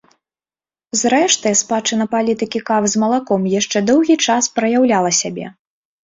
Зрэшты, 0.99 1.49
спадчына 1.59 2.05
палітыкі 2.13 2.61
кавы 2.69 2.87
з 2.93 3.01
малаком 3.03 3.45
яшчэ 3.59 3.83
доўгі 3.91 4.15
час 4.29 4.49
праяўляла 4.55 5.11
сябе. 5.21 5.45